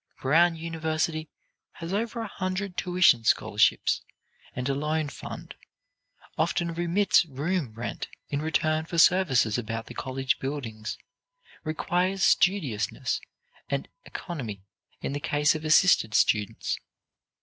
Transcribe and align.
Brown 0.19 0.55
University 0.55 1.29
has 1.73 1.93
over 1.93 2.21
a 2.21 2.27
hundred 2.27 2.75
tuition 2.75 3.23
scholarships 3.23 4.01
and 4.55 4.67
a 4.67 4.73
loan 4.73 5.09
fund; 5.09 5.53
often 6.39 6.73
remits 6.73 7.23
room 7.25 7.71
rent 7.75 8.07
in 8.29 8.41
return 8.41 8.83
for 8.85 8.97
services 8.97 9.59
about 9.59 9.85
the 9.85 9.93
college 9.93 10.39
buildings; 10.39 10.97
requires 11.63 12.23
studiousness 12.23 13.21
and 13.69 13.87
economy 14.03 14.63
in 15.01 15.13
the 15.13 15.19
case 15.19 15.53
of 15.53 15.63
assisted 15.63 16.15
students. 16.15 16.79